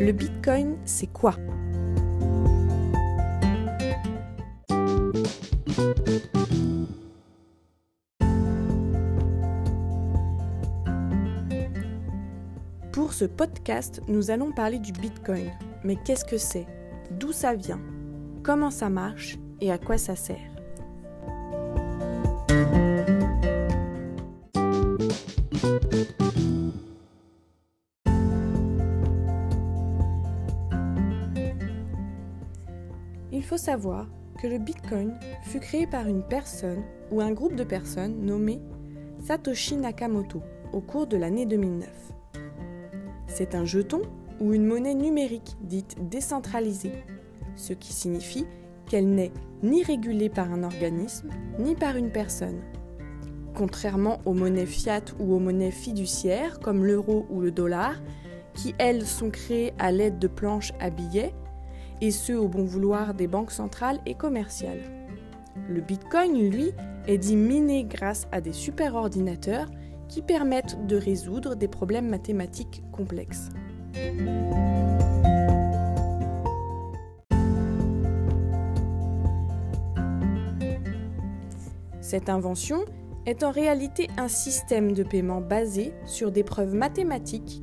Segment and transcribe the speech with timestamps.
[0.00, 1.34] Le Bitcoin, c'est quoi?
[12.92, 15.50] Pour ce podcast, nous allons parler du Bitcoin.
[15.84, 16.66] Mais qu'est-ce que c'est?
[17.10, 17.80] D'où ça vient?
[18.42, 19.36] Comment ça marche?
[19.60, 20.49] Et à quoi ça sert?
[33.40, 34.06] Il faut savoir
[34.38, 38.60] que le Bitcoin fut créé par une personne ou un groupe de personnes nommé
[39.18, 40.42] Satoshi Nakamoto
[40.74, 41.88] au cours de l'année 2009.
[43.28, 44.02] C'est un jeton
[44.40, 46.92] ou une monnaie numérique dite décentralisée,
[47.56, 48.44] ce qui signifie
[48.86, 49.32] qu'elle n'est
[49.62, 52.60] ni régulée par un organisme ni par une personne.
[53.54, 58.02] Contrairement aux monnaies fiat ou aux monnaies fiduciaires comme l'euro ou le dollar,
[58.52, 61.32] qui elles sont créées à l'aide de planches à billets,
[62.00, 64.82] et ce au bon vouloir des banques centrales et commerciales.
[65.68, 66.72] Le Bitcoin, lui,
[67.06, 69.66] est dit miné grâce à des superordinateurs
[70.08, 73.50] qui permettent de résoudre des problèmes mathématiques complexes.
[82.00, 82.84] Cette invention
[83.26, 87.62] est en réalité un système de paiement basé sur des preuves mathématiques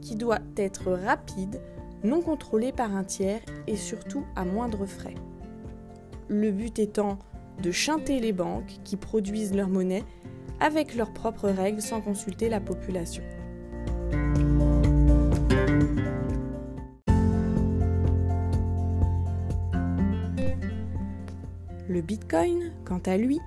[0.00, 1.60] qui doit être rapide,
[2.04, 5.14] non contrôlé par un tiers et surtout à moindre frais.
[6.28, 7.18] Le but étant
[7.62, 10.04] de chanter les banques qui produisent leur monnaie
[10.60, 13.22] avec leurs propres règles sans consulter la population.
[21.88, 23.40] Le Bitcoin, quant à lui,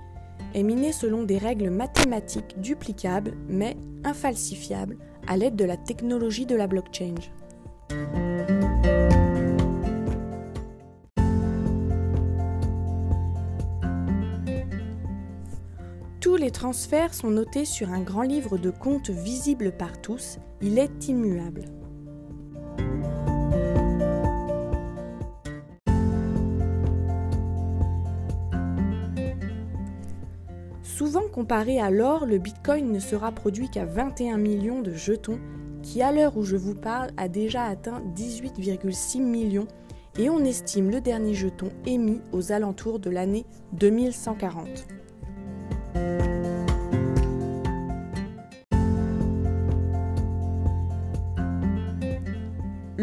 [0.54, 6.56] est miné selon des règles mathématiques duplicables mais infalsifiables à l'aide de la technologie de
[6.56, 7.14] la blockchain.
[16.42, 21.06] Les transferts sont notés sur un grand livre de compte visible par tous, il est
[21.06, 21.66] immuable.
[30.82, 35.38] Souvent comparé à l'or, le Bitcoin ne sera produit qu'à 21 millions de jetons,
[35.80, 39.68] qui à l'heure où je vous parle a déjà atteint 18,6 millions,
[40.18, 44.88] et on estime le dernier jeton émis aux alentours de l'année 2140.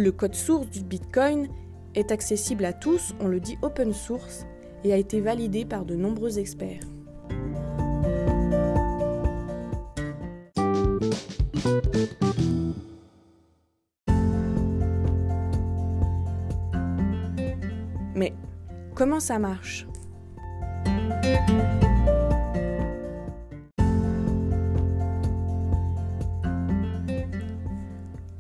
[0.01, 1.49] Le code source du Bitcoin
[1.93, 4.45] est accessible à tous, on le dit open source,
[4.85, 6.79] et a été validé par de nombreux experts.
[18.15, 18.33] Mais
[18.95, 19.85] comment ça marche?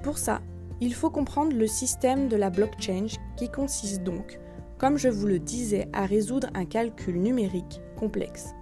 [0.03, 0.39] Pour ça,
[0.81, 3.07] il faut comprendre le système de la blockchain
[3.37, 4.39] qui consiste donc,
[4.77, 8.53] comme je vous le disais, à résoudre un calcul numérique complexe.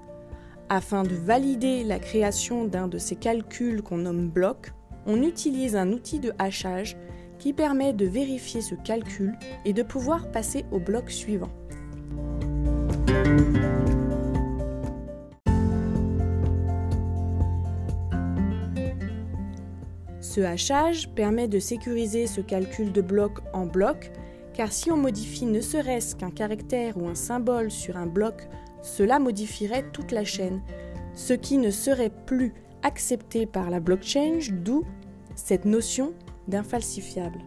[0.70, 4.74] Afin de valider la création d'un de ces calculs qu'on nomme bloc,
[5.06, 6.98] on utilise un outil de hachage
[7.40, 11.52] qui permet de vérifier ce calcul et de pouvoir passer au bloc suivant.
[20.28, 24.12] Ce hachage permet de sécuriser ce calcul de bloc en bloc,
[24.54, 28.50] car si on modifie ne serait-ce qu'un caractère ou un symbole sur un bloc,
[28.82, 30.62] cela modifierait toute la chaîne,
[31.16, 34.84] ce qui ne serait plus accepté par la blockchain, d'où
[35.36, 36.12] cette notion
[36.50, 37.40] d'infalsifiable.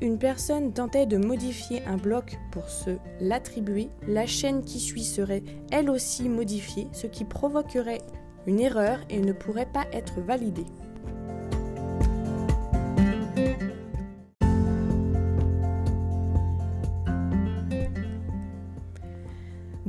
[0.00, 2.90] Une personne tentait de modifier un bloc pour se
[3.20, 8.00] l'attribuer, la chaîne qui suit serait elle aussi modifiée, ce qui provoquerait
[8.46, 10.66] une erreur et ne pourrait pas être validée.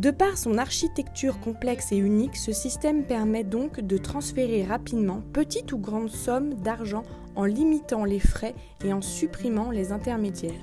[0.01, 5.73] De par son architecture complexe et unique, ce système permet donc de transférer rapidement petite
[5.73, 7.03] ou grande somme d'argent
[7.35, 10.53] en limitant les frais et en supprimant les intermédiaires.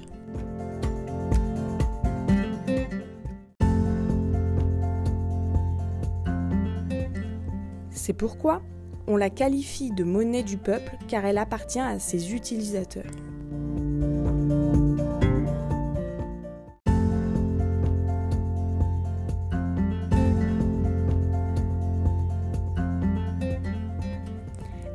[7.91, 8.61] C'est pourquoi
[9.07, 13.13] on la qualifie de monnaie du peuple car elle appartient à ses utilisateurs.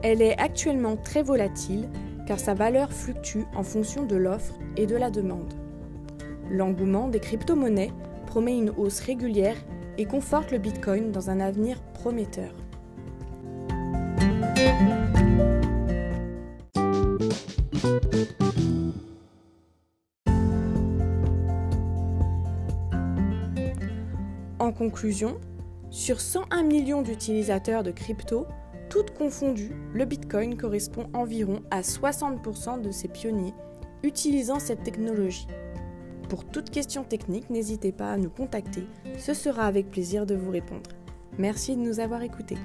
[0.03, 1.87] Elle est actuellement très volatile
[2.27, 5.53] car sa valeur fluctue en fonction de l'offre et de la demande.
[6.51, 7.93] L'engouement des crypto-monnaies
[8.27, 9.55] promet une hausse régulière
[9.97, 12.51] et conforte le Bitcoin dans un avenir prometteur.
[24.59, 25.39] En conclusion,
[25.91, 28.47] sur 101 millions d'utilisateurs de crypto,
[28.93, 33.55] toutes confondues, le Bitcoin correspond environ à 60% de ces pionniers
[34.03, 35.47] utilisant cette technologie.
[36.29, 38.83] Pour toute question technique, n'hésitez pas à nous contacter,
[39.17, 40.91] ce sera avec plaisir de vous répondre.
[41.39, 42.57] Merci de nous avoir écoutés.